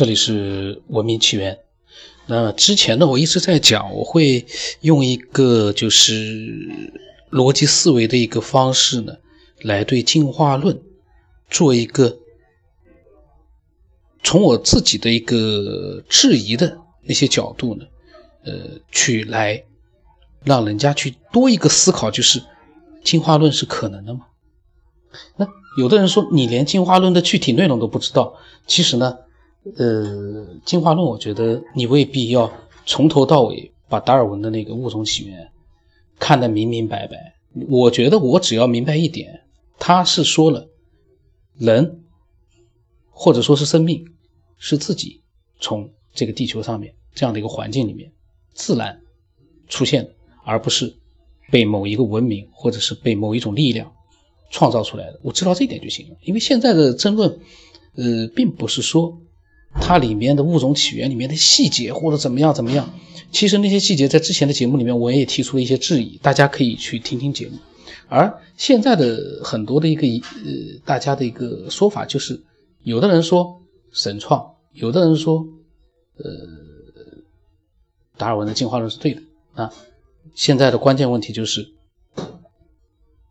[0.00, 1.58] 这里是文明起源。
[2.24, 4.46] 那之前呢，我一直在讲，我会
[4.80, 6.48] 用一个就是
[7.30, 9.18] 逻辑思维的一个方式呢，
[9.60, 10.80] 来对进化论
[11.50, 12.16] 做一个
[14.22, 17.84] 从我自己的一个质疑的那些角度呢，
[18.46, 19.62] 呃，去来
[20.42, 22.42] 让人家去多一个思考，就是
[23.04, 24.20] 进化论是可能的吗？
[25.36, 25.46] 那
[25.76, 29.18] 有的人说你连进化论的具体内容都不知道，其实呢。
[29.76, 32.50] 呃，进化论，我觉得你未必要
[32.86, 35.50] 从头到尾把达尔文的那个物种起源
[36.18, 37.34] 看得明明白白。
[37.68, 39.42] 我觉得我只要明白一点，
[39.78, 40.70] 他是说了
[41.58, 42.04] 人
[43.10, 44.02] 或者说是生命
[44.56, 45.20] 是自己
[45.60, 48.10] 从这个地球上面这样的一个环境里面
[48.54, 49.02] 自然
[49.68, 50.96] 出现的，而不是
[51.50, 53.92] 被某一个文明或者是被某一种力量
[54.50, 55.20] 创造出来的。
[55.22, 56.16] 我知道这一点就行了。
[56.22, 57.38] 因为现在的争论，
[57.96, 59.20] 呃，并不是说。
[59.74, 62.92] 它里面的物种起源里面的细节或者怎么样怎么样，
[63.30, 67.58] 其实那些细节在之前的节目里面我也提出了一些质疑，大家可以去听听节目。
[68.08, 72.42] 而现在的很多的一个呃大家的一个说法就是，
[72.82, 75.46] 有的人说神创，有的人说
[76.16, 76.24] 呃
[78.16, 79.22] 达尔文的进化论是对的
[79.54, 79.72] 啊。
[80.34, 81.72] 现在的关键问题就是，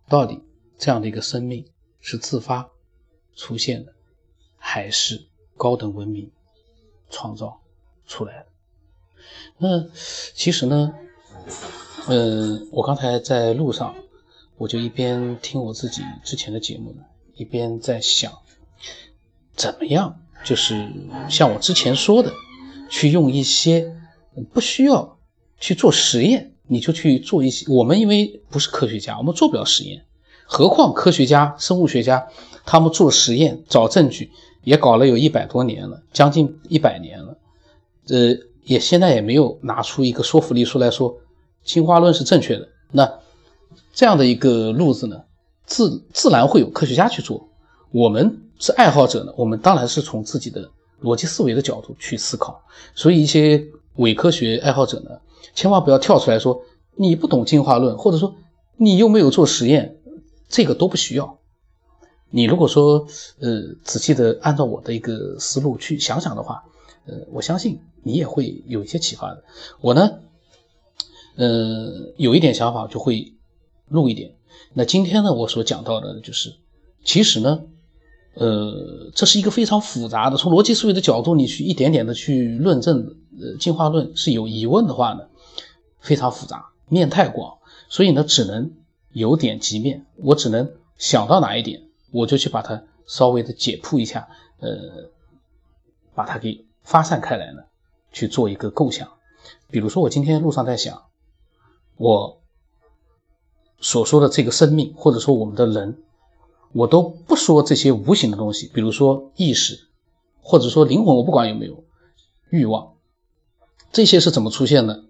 [0.08, 0.40] 到底
[0.78, 1.66] 这样的一个生命
[2.00, 2.70] 是自发
[3.36, 3.94] 出现的，
[4.58, 5.29] 还是？
[5.60, 6.32] 高等文明
[7.10, 7.60] 创造
[8.08, 8.46] 出来的。
[9.58, 9.86] 那
[10.34, 10.94] 其实呢，
[12.08, 13.94] 嗯，我刚才在路上，
[14.58, 17.04] 我就一边听我自己之前的节目呢，
[17.36, 18.32] 一边在想，
[19.54, 20.90] 怎么样，就是
[21.30, 22.32] 像我之前说的，
[22.90, 23.94] 去用一些
[24.54, 25.20] 不需要
[25.60, 27.66] 去做实验，你就去做一些。
[27.70, 30.06] 我们因为不是科学家，我们做不了实验，
[30.46, 32.30] 何况科学家、生物学家，
[32.66, 34.32] 他们做实验找证据。
[34.70, 37.36] 也搞了有一百多年了，将近一百年了，
[38.10, 41.18] 呃，也现在也没有拿出一个说服力出来说
[41.64, 42.68] 进化论是正确的。
[42.92, 43.12] 那
[43.96, 45.24] 这样的一个路子呢，
[45.66, 47.50] 自自然会有科学家去做。
[47.90, 50.70] 我们是爱好者呢，我们当然是从自己的
[51.02, 52.62] 逻辑思维的角度去思考。
[52.94, 55.10] 所以一些伪科学爱好者呢，
[55.56, 56.62] 千万不要跳出来说
[56.96, 58.36] 你不懂进化论，或者说
[58.78, 59.98] 你又没有做实验，
[60.48, 61.39] 这个都不需要。
[62.32, 63.08] 你如果说，
[63.40, 66.64] 呃，仔细的按照我的一个思路去想想的话，
[67.08, 69.44] 呃，我相信你也会有一些启发的。
[69.82, 70.20] 我呢，
[71.36, 73.34] 呃，有一点想法就会
[73.88, 74.36] 录一点。
[74.74, 76.54] 那今天呢，我所讲到的就是，
[77.04, 77.64] 其实呢，
[78.36, 85.22] 呃，这是一个非常复杂的，从逻辑思维的角度，你去一点点的去论证，呃，进化论是有疑问的话呢，
[86.00, 87.58] 非常复杂，面太广，
[87.90, 88.72] 所以呢，只能
[89.14, 91.89] 由点及面，我只能想到哪一点。
[92.12, 94.28] 我就去把它稍微的解铺一下，
[94.60, 94.70] 呃，
[96.14, 97.64] 把它给发散开来呢，
[98.12, 99.10] 去做一个构想。
[99.70, 101.04] 比如说，我今天路上在想，
[101.98, 102.42] 我
[103.80, 106.02] 所说的这个生命，或者说我们的人，
[106.74, 109.88] 我都不说这些无形的东西，比如说意识，
[110.42, 111.84] 或者说灵魂，我不管有没有
[112.50, 112.96] 欲望，
[113.92, 115.06] 这些是怎么出现的？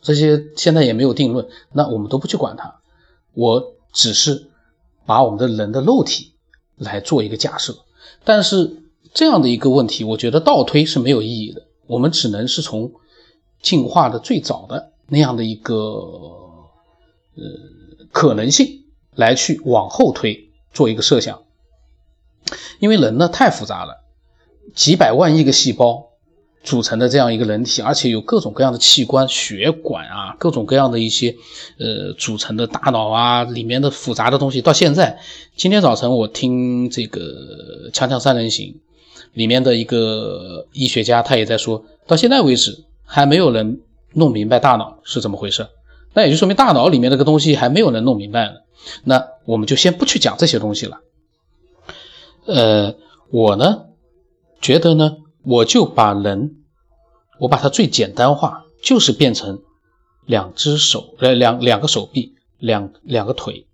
[0.00, 2.80] 这些现在也没有定论，那我们都不去管它，
[3.34, 4.50] 我只是
[5.04, 6.35] 把我们的人的肉体。
[6.76, 7.76] 来做一个假设，
[8.24, 8.82] 但是
[9.14, 11.66] 这样的一个问题，我觉得倒推是没有意义的。
[11.86, 12.92] 我们只能是从
[13.62, 17.42] 进化的最早的那样的一个呃
[18.12, 18.84] 可能性
[19.14, 21.42] 来去往后推，做一个设想。
[22.78, 24.04] 因为人呢太复杂了，
[24.74, 26.10] 几百万亿个细胞。
[26.66, 31.36] 组成的这样一个人体，而且有各种各样的器官、血管啊，各种各样的一些
[31.78, 34.60] 呃组成的大脑啊，里面的复杂的东西。
[34.60, 35.20] 到现在，
[35.56, 37.20] 今天早晨我听这个
[37.94, 38.74] 《锵锵三人行》
[39.32, 43.80] 里面的一个医学家，他也在说，到现在为止还没有人
[44.12, 45.68] 弄明白大脑是怎么回事。
[46.14, 48.54] 那也就说明大脑里面那个东西还没有人弄明白呢。
[49.04, 50.98] 那我们就先不去讲这些东西了。
[52.44, 52.96] 呃，
[53.30, 53.84] 我呢
[54.60, 55.18] 觉得呢。
[55.48, 56.56] 我就把人，
[57.38, 59.62] 我把它最简单化，就是变成
[60.24, 63.68] 两只手，呃，两两个手臂，两两个腿，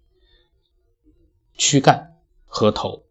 [1.57, 2.13] 躯干
[2.45, 3.05] 和头，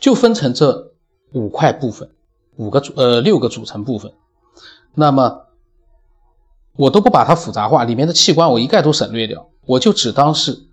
[0.00, 0.92] 就分成这
[1.34, 2.10] 五块部分，
[2.56, 4.12] 五个组，呃，六个组成部分。
[4.96, 5.46] 那么
[6.74, 10.66] 我都不把它复杂化，里面的器官我一概都省略掉，我就只当是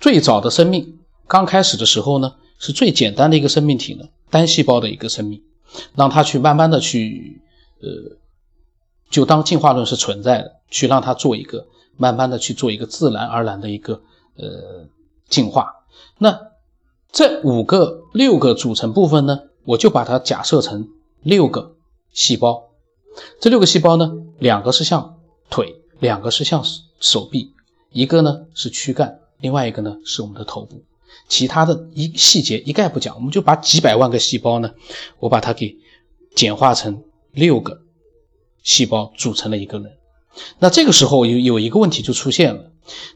[0.00, 0.98] 最早的生命，
[1.28, 5.44] 刚开始的时候呢，是最简单的一个生命体呢，单细胞的一个生命。
[5.94, 7.40] 让他去慢慢的去，
[7.80, 8.16] 呃，
[9.10, 14.02] 就当进化论是存在的，去让他做一个慢慢的去做一个自然而然的一个
[14.36, 14.86] 呃
[15.28, 15.84] 进化。
[16.18, 16.38] 那
[17.12, 20.88] 这五个六个组成部分呢，我就把它假设成
[21.22, 21.74] 六个
[22.12, 22.64] 细胞。
[23.40, 25.18] 这六个细胞呢，两个是像
[25.48, 26.62] 腿，两个是像
[27.00, 27.54] 手臂，
[27.90, 30.82] 一个呢是躯干，另外一个呢是我们的头部。
[31.28, 34.70] 其他的一细节一概不讲，我们就把几百万个细胞呢，
[35.18, 35.76] 我把它给
[36.34, 37.02] 简化成
[37.32, 37.80] 六个
[38.62, 39.92] 细胞组成了一个人。
[40.58, 42.70] 那这个时候有有一个问题就出现了：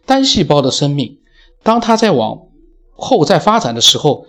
[0.06, 1.18] 单细胞的生命，
[1.62, 2.48] 当它在往
[2.92, 4.26] 后再发展的时候，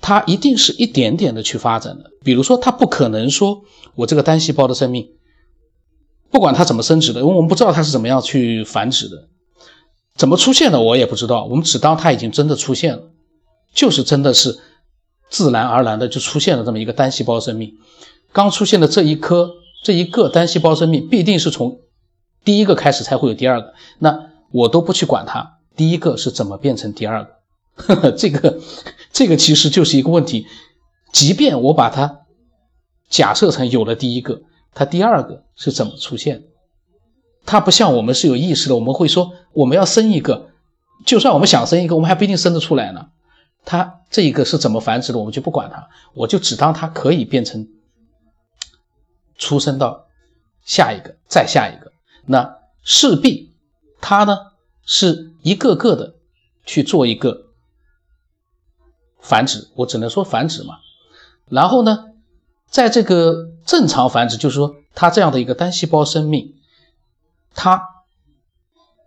[0.00, 2.10] 它一定是一点点的去发展的。
[2.24, 3.62] 比如说，它不可能说
[3.94, 5.08] 我这个单细胞的生命，
[6.30, 9.28] 不管它怎么生殖的，因为我们不知道它是怎么样去繁殖的，
[10.16, 11.44] 怎么出现的我也不知道。
[11.44, 13.11] 我们只当它已经真的出现了，
[13.72, 14.58] 就是真的是
[15.28, 17.74] 自然而然的就出现了这么一个单细胞生命。
[18.32, 19.50] 刚出现的这一颗
[19.84, 21.80] 这一个单细胞生命，必定是从。
[22.44, 25.58] 第一个开始才会有第二个，那我都不去管它。
[25.76, 27.24] 第一个是怎么变成第二
[27.76, 28.10] 个？
[28.18, 28.58] 这个，
[29.12, 30.46] 这个其实就是一个问题。
[31.12, 32.22] 即便我把它
[33.08, 34.42] 假设成有了第一个，
[34.74, 36.42] 它第二个是怎么出现？
[37.46, 40.48] 它不像我们是有意识的，我们会说我们要生一个，
[41.06, 43.06] 就算我们想生一个，我们还不一定生得出来呢。
[43.64, 47.68] 它这一个是怎么繁殖的，我们就不管它，我就只当它可以变成
[49.36, 50.06] 出生到
[50.64, 51.92] 下一个，再下一个。
[52.26, 53.54] 那势必，
[54.00, 54.36] 它呢
[54.84, 56.14] 是一个个的
[56.64, 57.46] 去做一个
[59.20, 60.78] 繁殖，我只能说繁殖嘛。
[61.48, 62.06] 然后呢，
[62.68, 66.54] 在这个正常繁殖，就是说它这样的一个单细胞生命，
[67.54, 67.82] 它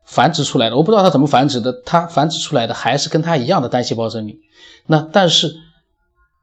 [0.06, 4.40] 繁殖出来的，我不知道它怎么繁殖的，它繁殖出来的还是跟它一样的单细胞生命。
[4.88, 5.56] 那但是，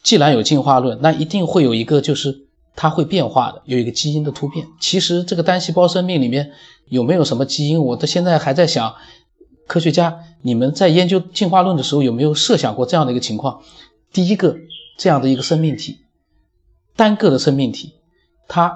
[0.03, 2.47] 既然有进化论，那一定会有一个就是。
[2.75, 4.67] 它会变化的，有一个基因的突变。
[4.81, 6.53] 其实这个单细胞生命里面
[6.89, 8.95] 有没有什么基因，我到现在还在想。
[9.67, 13.61] 科学家，你们在研究进化论的时候有没有设想过这样的一个情况？
[14.11, 14.57] 第一个
[14.97, 15.99] 这样的一个生命体，
[16.97, 17.93] 单个的生命体，
[18.49, 18.75] 它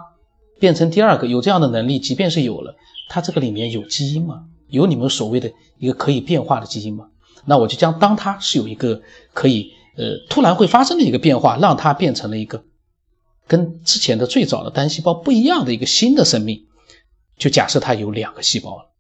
[0.59, 2.77] 变成第二个有这样的能力，即便是有了，
[3.09, 4.45] 它这个里面有基因吗？
[4.69, 7.07] 有你们所谓的一个可以变化的基因吗？
[7.45, 9.01] 那我就将当它是有一个
[9.33, 12.65] 可以呃突然会发生的一个变化，让它变成了一个。
[13.47, 16.67] 跟之前的最早的单细胞不一样的一个新的生命，
[17.39, 18.91] 就假设它有两个细胞了。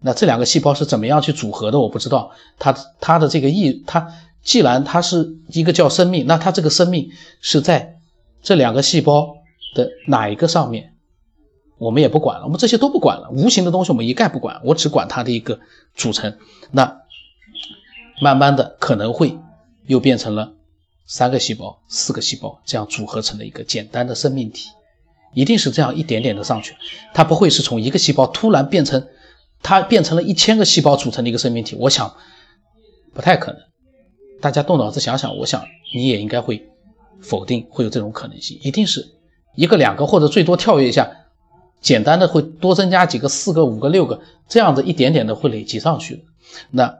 [0.00, 1.78] 那这两个细胞是怎么样去组合的？
[1.78, 2.32] 我不知道。
[2.58, 7.08] 它它的这个意，它既然它是一个叫生命，那它这个生命
[7.40, 8.00] 是在
[8.42, 9.36] 这两个细胞
[9.76, 10.91] 的哪一个上面？
[11.82, 13.28] 我们也不管了，我们这些都不管了。
[13.30, 15.58] 无形的东西我们一概不管，我只管它的一个
[15.96, 16.38] 组成。
[16.70, 17.00] 那
[18.20, 19.36] 慢慢的可能会
[19.86, 20.52] 又变成了。
[21.04, 24.68] 三个细胞、四个细胞这样组合成了一个简单的生命体，
[25.34, 26.74] 一定是这样一点点的上去，
[27.12, 29.08] 它不会是从一个细胞突然变成，
[29.60, 31.76] 它变成了一千个细胞组成的一个生命体。
[31.80, 32.14] 我想
[33.12, 33.60] 不太可能。
[34.40, 36.68] 大家动脑子想想，我想你也应该会
[37.20, 39.04] 否定会有这种可能性，一定是
[39.56, 41.10] 一个、两个或者最多跳跃一下，
[41.82, 46.22] 简单的会多增加几个、四个、五个、六个这样子一点点的会累积上去的。
[46.70, 46.94] 那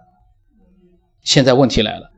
[1.23, 2.11] 现在问题来了。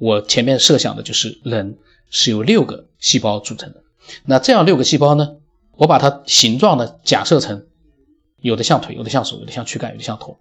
[0.00, 1.76] 我前面设想的就是人
[2.08, 3.82] 是由六个细胞组成的，
[4.24, 5.38] 那这样六个细胞呢？
[5.74, 7.66] 我把它形状呢假设成
[8.40, 10.38] 有的像腿，有的像手，有的像躯干，有的像头。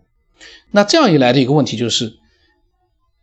[0.70, 2.20] 那这样一来的一个问题就是，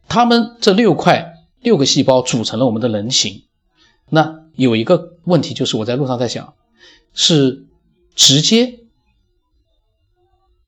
[0.09, 3.45] 它们这六块六个细胞组成了我们的人形。
[4.11, 6.55] 那有一个问题就是我在路上在想，
[7.13, 7.65] 是
[8.15, 8.81] 直接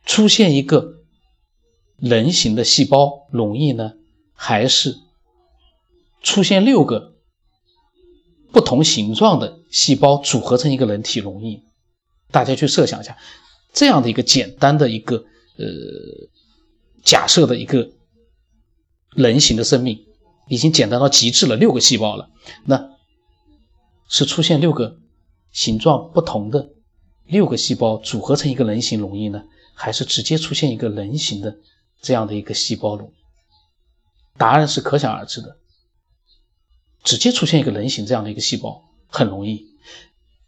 [0.04, 1.02] 出现一个
[1.98, 3.94] 人形的细胞容易呢，
[4.34, 4.96] 还是？
[6.22, 7.14] 出现六个
[8.50, 11.62] 不同形状的细胞组合成一个人体容易？
[12.32, 13.16] 大家去设想一下，
[13.72, 15.18] 这样的一个简单的一个
[15.56, 15.64] 呃
[17.04, 17.92] 假设的一个
[19.12, 20.04] 人形的生命，
[20.48, 22.28] 已经简单到极致了，六个细胞了。
[22.64, 22.90] 那
[24.08, 24.98] 是出现六个
[25.52, 26.70] 形状不同的
[27.26, 31.56] 六个细胞组合成一个人形容易呢，还是直接出现一个人形的
[32.00, 34.38] 这样的一个细胞容易？
[34.38, 35.56] 答案是可想而知的。
[37.02, 39.68] 直接出现一个人形这样的一个细胞很容易，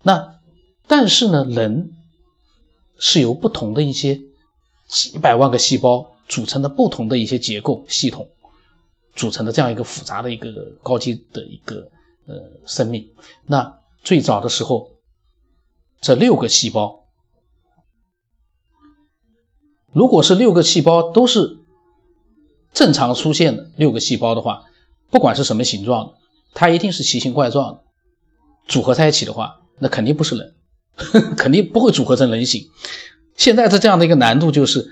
[0.03, 0.41] 那
[0.89, 1.93] 但是呢，人
[2.99, 4.21] 是由不同的一些
[4.89, 8.29] 几百万个细胞组成的不同的一些结构系统
[9.15, 11.89] 组成的这样一个复杂的一个高级的一个
[12.27, 12.35] 呃
[12.67, 13.09] 生命。
[13.47, 14.91] 那最早的时候，
[16.01, 17.07] 这六个细胞，
[19.93, 21.59] 如果是六个细胞都是
[22.73, 24.65] 正常出现的六个细胞的话，
[25.11, 26.15] 不管是什么形状的。
[26.55, 27.83] 它一定是奇形怪状的，
[28.67, 30.55] 组合在一起的话，那肯定不是人，
[31.37, 32.69] 肯定不会组合成人形。
[33.37, 34.91] 现在的这样的一个难度就是，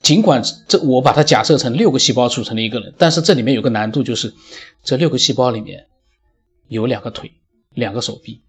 [0.00, 4.34] 尽管这我把它假设成六个细胞组成的一个人，但是这里面有个难度就是，
[4.82, 5.86] 这六个细胞里面
[6.68, 7.32] 有两个腿、
[7.70, 8.42] 两个手臂、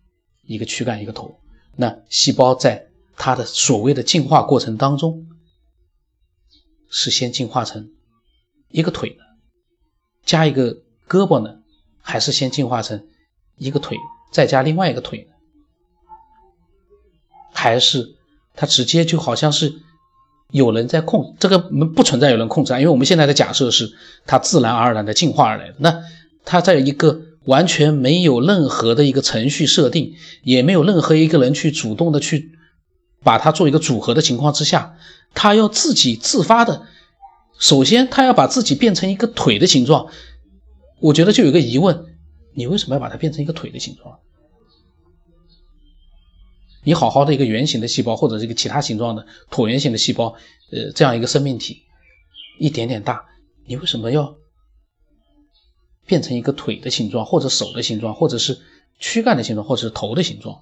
[0.46, 1.40] 一个躯干，一个头。
[1.76, 2.88] 那细胞在
[3.18, 5.28] 它的所谓的进化过程当中，
[6.90, 7.92] 是先进化成
[8.70, 9.24] 一个腿呢，
[10.26, 10.74] 加一个
[11.08, 11.60] 胳膊呢，
[12.00, 13.08] 还是先进化成
[13.58, 13.98] 一个腿
[14.32, 15.28] 再加另外一个腿？
[17.52, 18.16] 还是
[18.54, 19.82] 它直接就好像是
[20.52, 22.80] 有人在控这个不存在有人控制啊？
[22.80, 23.94] 因为我们现在的假设是
[24.26, 25.76] 它自然而然的进化而来的。
[25.80, 26.04] 那
[26.44, 32.52] 它在一个完全没有任何的一个程序设定，也没有任何一个人去主动的去
[33.24, 34.98] 把它做一个组合的情况之下，
[35.34, 36.88] 它要自己自发的，
[37.60, 40.08] 首先它要把自己变成一个腿的形状，
[41.00, 42.06] 我觉得就有个疑问：
[42.54, 44.20] 你为什么要把它变成一个腿的形状？
[46.84, 50.36] 你好好的一个圆形的细胞或者这个其他形状的椭圆形的细胞，
[50.72, 51.82] 呃，这样一个生命体，
[52.60, 53.26] 一点点大，
[53.66, 54.36] 你为什么要？
[56.06, 58.60] 变成一个腿的形状，或者手的形状，或者是
[59.00, 60.62] 躯干的形状，或者是头的形状，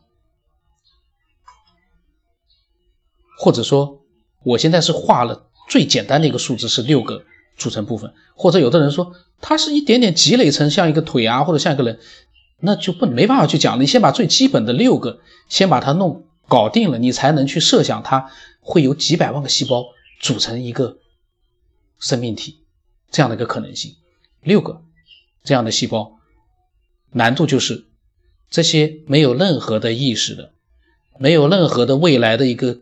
[3.38, 4.02] 或者说，
[4.44, 7.26] 我现在是画了最简单的一个数字是六个
[7.58, 12.00] 组成部分，或者有的人说它是一点点积累成像一个腿啊，或者像一个人，
[12.60, 13.82] 那就不没办法去讲了。
[13.82, 15.20] 你先把最基本的六个
[15.50, 18.32] 先把它弄搞定了，你才能去设想它
[18.62, 19.84] 会有几百万个细胞
[20.22, 21.00] 组成一个
[22.00, 22.64] 生命体
[23.12, 23.98] 这样的一个可能性，
[24.42, 24.82] 六个。
[25.44, 26.20] 这样的细胞，
[27.12, 27.86] 难度就是
[28.50, 30.54] 这些没有任何的意识的，
[31.20, 32.80] 没有任何的未来的一个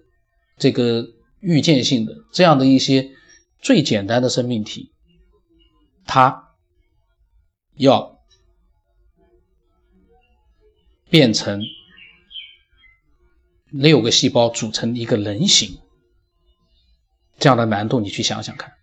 [0.58, 1.08] 这个
[1.40, 3.12] 预见性的这样的一些
[3.60, 4.92] 最简单的生命体，
[6.06, 6.50] 它
[7.74, 8.20] 要
[11.10, 11.64] 变成
[13.70, 15.80] 六个细胞组成一个人形，
[17.40, 18.74] 这样的难度你去想想看，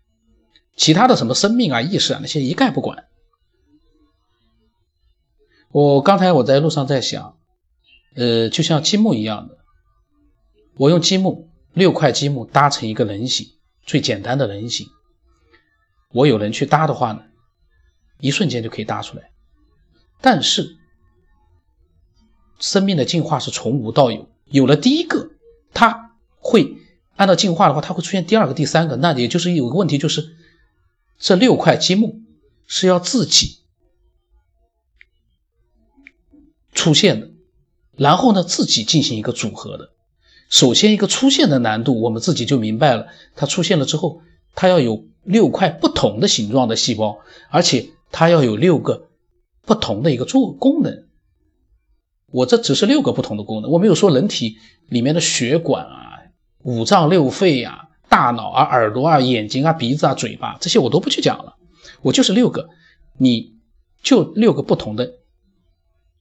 [0.74, 3.04] 其他的什么生命啊、意识啊那些一概不管。
[5.70, 7.36] 我刚才我在路上在想，
[8.14, 9.58] 呃，就像积木一样的，
[10.76, 13.48] 我用积木六块积木搭成一个人形，
[13.84, 14.86] 最简单的人形。
[16.10, 17.20] 我有人去搭的话呢，
[18.18, 19.30] 一瞬间就可以搭出来。
[20.22, 20.78] 但是，
[22.58, 25.32] 生命的进化是从无到有，有了第一个，
[25.74, 26.78] 它会
[27.16, 28.96] 按照进化的话，它会出现第二个、第三个。
[28.96, 30.34] 那也就是有个问题，就是
[31.18, 32.22] 这六块积木
[32.66, 33.58] 是要自己。
[36.78, 37.30] 出现的，
[37.96, 39.90] 然后呢，自己进行一个组合的。
[40.48, 43.08] 首先，一个出现的难度，我们自己就明白了。
[43.34, 44.20] 它出现了之后，
[44.54, 47.18] 它要有六块不同的形状的细胞，
[47.50, 49.08] 而且它要有六个
[49.66, 51.02] 不同的一个做功能。
[52.30, 56.22] 我这只是六个不同的功能，我没有说人体里面的血管啊、
[56.62, 61.56] 五脏六肺呀、大脑啊、耳朵啊、眼睛啊、鼻子啊、嘴巴这些我都不去讲了。
[62.02, 62.68] 我就是六个，
[63.16, 63.54] 你
[64.00, 65.17] 就六个不同的。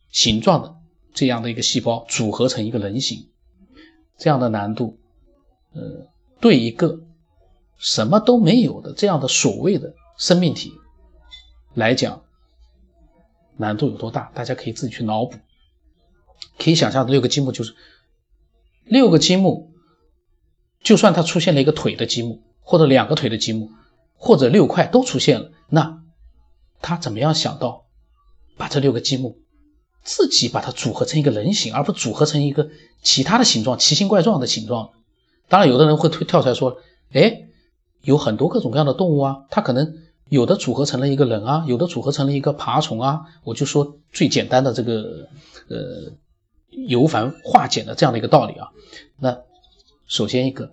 [0.10, 0.76] 形状的
[1.14, 3.30] 这样的一个细胞组合成一个人形，
[4.18, 5.00] 这样的难度，
[5.74, 6.08] 呃，
[6.40, 7.00] 对一个
[7.78, 10.74] 什么都没有的这样的所谓的生命体
[11.74, 12.24] 来讲，
[13.58, 14.32] 难度有多大？
[14.34, 15.38] 大家可以自己去脑补。
[16.60, 17.76] 可以想象，六个积木就是
[18.84, 19.72] 六个积木，
[20.82, 23.72] 就算它出现了一个腿的积木，或者两个腿的积木，
[24.16, 26.04] 或者六块都出现了，那
[26.80, 27.86] 他怎么样想到
[28.56, 29.40] 把这六个积木？
[30.08, 32.70] 自己把它组合成一个人形，而不组合成一个
[33.02, 34.92] 其他的形状、奇形怪状的形状。
[35.50, 36.78] 当然，有的人会推跳出来说
[37.12, 37.50] ：“哎，
[38.04, 39.98] 有很多各种各样的动物啊，它可能
[40.30, 45.28] 有的组合成了一个人啊，有的组合成了一个爬虫啊。”我就说最简单的这个
[45.68, 46.14] 呃
[46.88, 48.70] 由繁化简的这样的一个道理啊。
[49.20, 49.38] 那
[50.08, 50.72] 首先一个，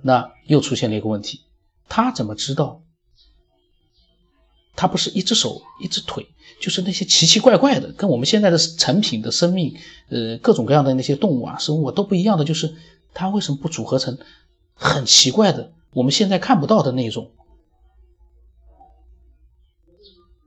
[0.00, 1.40] 那又出现了一个问题，
[1.88, 2.82] 他怎么知道？
[4.76, 6.28] 他不是一只手一只腿，
[6.60, 9.74] 就是那些奇奇怪怪的，跟我们现在的成品的生命，
[10.10, 12.74] 呃，各种各样的那些动物啊、生物啊都不一样的，就是
[13.14, 14.18] 它为什么不组合成
[14.74, 17.30] 很奇怪的，我们现在看不到的那种，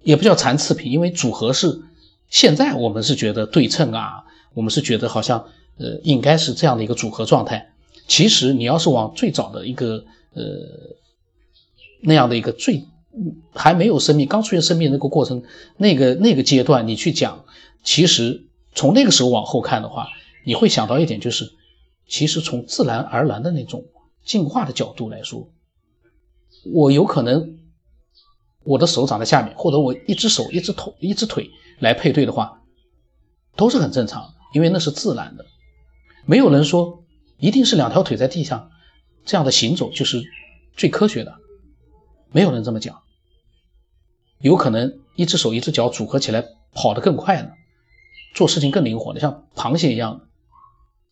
[0.03, 1.82] 也不叫残次品，因为组合是
[2.29, 5.43] 现在我们是觉得对称啊，我们是觉得好像
[5.77, 7.74] 呃应该是这样的一个组合状态。
[8.08, 10.43] 其实你要是往最早的一个呃
[12.01, 12.86] 那样的一个最。
[13.53, 15.43] 还没有生命，刚出现生命那个过程，
[15.77, 17.46] 那个那个阶段，你去讲，
[17.84, 20.08] 其实从那个时候往后看的话，
[20.43, 21.53] 你会想到一点，就是
[22.08, 23.86] 其实从自然而然的那种
[24.25, 25.48] 进化的角度来说，
[26.74, 27.60] 我有可能
[28.63, 32.62] 我的手长在下面，或者我一只手、一只头、一只腿来配对的话，
[33.55, 35.46] 都是很正常，因为那是自然的，
[36.25, 37.03] 没有人说
[37.38, 38.72] 一定是两条腿在地上
[39.24, 40.24] 这样的行走就是
[40.75, 41.36] 最科学的，
[42.32, 43.02] 没有人这么讲。
[44.43, 47.51] 有可能一只手一只脚组合起来跑得更快呢，
[48.35, 50.27] 做事情更灵活的，像螃蟹一样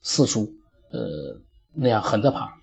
[0.02, 0.54] 四处
[0.90, 1.40] 呃
[1.74, 2.60] 那样横着爬。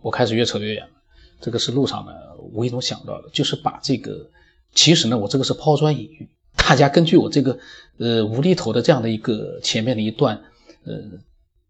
[0.00, 0.92] 我开始越扯越远了，
[1.40, 4.30] 这个是路上呢无意中想到的，就是把这个，
[4.72, 7.58] 其实呢我这个是抛砖引玉，大家根据我这个
[7.98, 10.40] 呃无厘头的这样的一个前面的一段
[10.84, 10.94] 呃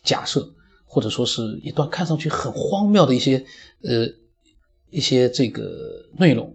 [0.02, 0.46] 假设，
[0.84, 3.46] 或者说是一段看上去很荒谬的一些
[3.82, 4.06] 呃
[4.90, 6.54] 一些这个内容，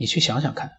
[0.00, 0.72] 你去想想看，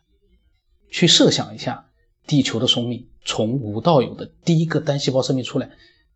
[0.90, 1.86] 去设想一下
[2.25, 5.70] 地球的生命从无到有的第一个单细胞生命出来，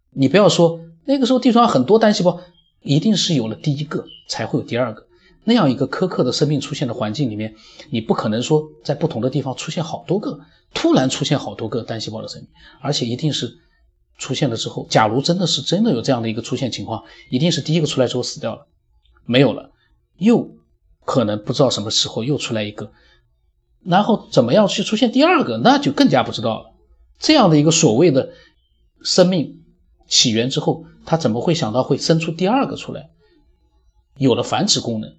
[0.10, 2.42] 你不要说那个时候地球上很多单细胞。
[2.82, 5.08] 一定是有了第一个，才会有第二个。
[5.44, 7.56] 那样一个苛刻的生命出现的环境里面，
[7.90, 10.40] 你不可能说在不同的地方出现好多个，
[10.72, 12.50] 突然出现好多个单细胞的生命，
[12.82, 13.58] 而且一定是
[14.20, 18.68] 出现了之后，假如真的是真的有这样的一个出现情况，一定是第一个出来之后死掉了，
[19.26, 19.72] 没有了，
[20.18, 20.48] 又
[21.06, 22.92] 可能不知道什么时候又出来一个，
[23.84, 26.74] 然后怎么样去出现第二个，那就更加不知道了。
[27.20, 28.32] 这样的一个所谓的
[29.04, 29.64] 生命
[30.08, 30.86] 起源之后。
[31.08, 33.12] 他怎么会想到会生出第二个出来？
[34.18, 35.14] 有了繁殖功能，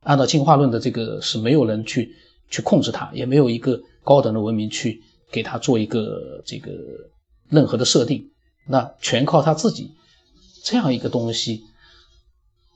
[0.00, 2.16] 按照进化论的这个是没有人去
[2.50, 6.72] 去控制它，也没有一个高等的文明去给它做一个这个
[7.48, 8.28] 任何的设定，
[8.66, 9.92] 那全靠他自己
[10.64, 11.62] 这样一个东西，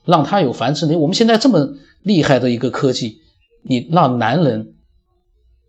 [0.05, 0.97] 让他有繁殖能力。
[0.97, 1.75] 我们现在这么
[2.07, 3.21] 厉害的一个科技，
[3.61, 4.75] 你让男人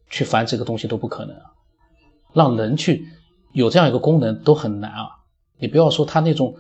[0.09, 1.53] 去繁殖个东西都不可能啊，
[2.33, 3.07] 让人去
[3.53, 5.09] 有这样一个功能都很难啊。
[5.59, 6.57] 你不要说他那种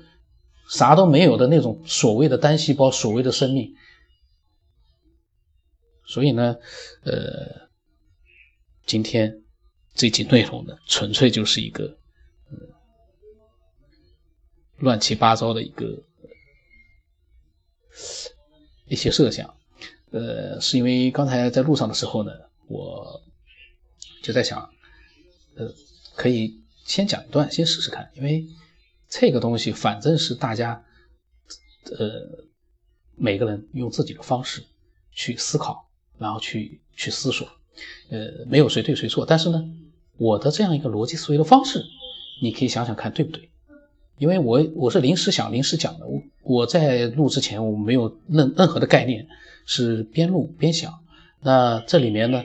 [0.69, 3.73] 啥都没有的那种所谓的单细胞，所谓的生命。
[6.05, 6.57] 所以呢，
[7.05, 7.69] 呃，
[8.85, 9.43] 今天
[9.95, 11.97] 这集内容呢，纯粹就是一个
[14.79, 16.03] 乱七八糟的一个
[18.87, 19.58] 一些设想。
[20.11, 22.33] 呃，是因为刚才在路上的时候呢，
[22.67, 23.21] 我
[24.23, 24.71] 就在想，
[25.57, 25.73] 呃，
[26.15, 28.47] 可以先讲一段，先试试看，因为。
[29.11, 30.85] 这个东西反正是大家，
[31.99, 32.45] 呃，
[33.17, 34.63] 每个人用自己的方式
[35.13, 37.49] 去思考，然后去去思索，
[38.11, 39.25] 呃，没有谁对谁错。
[39.25, 39.65] 但是呢，
[40.19, 41.83] 我的这样一个逻辑思维的方式，
[42.43, 43.49] 你可以想想看对不对？
[44.19, 49.27] 因为我我是临时想临时讲的，我我在录之前我没有任任何的概念，
[49.69, 50.93] 是边录边想。
[51.41, 52.43] 那这里面呢？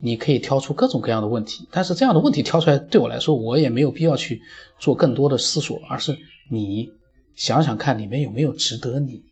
[0.00, 4.42] 你可以挑出各种各样的问题，但是这样的问题挑出来对我来说，我也没有必要去
[4.78, 6.18] 做更多的思索，而是
[6.50, 6.92] 你
[7.34, 9.24] 想想看里面有没有值得你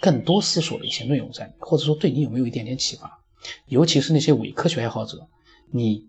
[0.00, 3.20] 更多思索的一些内容在，或者说对你有没有一点点启发。
[3.66, 5.28] 尤其是那些伪科学爱好者，
[5.70, 6.06] 你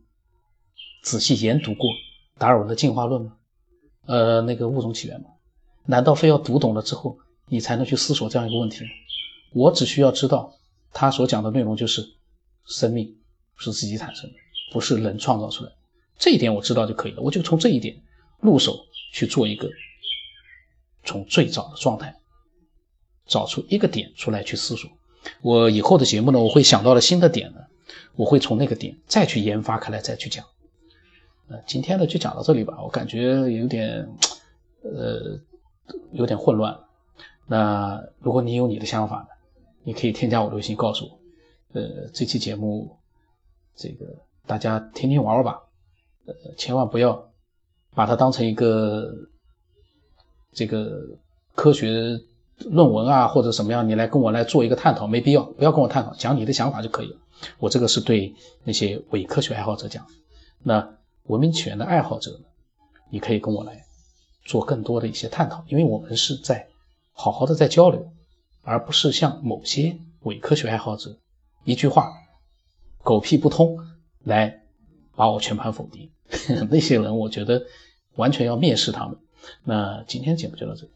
[1.03, 1.89] 仔细研读过
[2.37, 3.33] 达尔文的进化论吗？
[4.05, 5.27] 呃，那个物种起源吗？
[5.85, 7.17] 难道非要读懂了之后
[7.49, 8.85] 你才能去思索这样一个问题？
[9.53, 10.53] 我只需要知道
[10.93, 12.07] 他所讲的内容就是。
[12.65, 13.17] 生命
[13.57, 14.35] 是自己产生的，
[14.71, 15.71] 不是人创造出来。
[16.19, 17.99] 这一点我知道就可以了，我就从这一点
[18.41, 18.77] 入手
[19.11, 19.67] 去做一个
[21.03, 22.15] 从最早的状态
[23.25, 24.87] 找出一个点出来去思索。
[25.41, 27.61] 我以后的节目呢，我会想到了新的点呢，
[28.15, 30.45] 我会从那个点再去研发开来再去讲。
[31.47, 34.07] 呃，今天呢就讲到这里吧，我感觉有点
[34.83, 35.39] 呃
[36.11, 36.79] 有点混乱。
[37.49, 39.27] 那如果你有你的想法呢，
[39.83, 41.19] 你可以添加我的微信告诉我。
[41.73, 42.95] 呃，这期节目，
[43.75, 44.05] 这个
[44.45, 45.63] 大家听听玩玩吧，
[46.27, 47.31] 呃，千万不要
[47.95, 49.11] 把它当成一个
[50.51, 51.01] 这个
[51.55, 52.21] 科学
[52.59, 57.17] 论文啊，或者什么样，你来跟我来做一个探讨，没必要，不要跟我探讨，讲你的想法就可以了。
[57.57, 58.33] 我这个是对
[58.63, 60.05] 那些伪科学爱好者讲，
[60.61, 62.45] 那文明起源的爱好者呢，
[63.09, 63.85] 你可以跟我来
[64.43, 66.67] 做更多的一些探讨，因为我们是在
[67.21, 68.13] 好好的在交流，
[68.61, 71.19] 而不是像某些伪科学爱好者。
[71.65, 72.13] 一句话，
[73.03, 73.77] 狗屁不通，
[74.23, 74.61] 来
[75.17, 76.09] 把我全盘否定。
[76.71, 77.61] 那些人，我觉得
[78.15, 79.17] 完全要蔑视他们。
[79.65, 80.91] 那今天节目就到这里。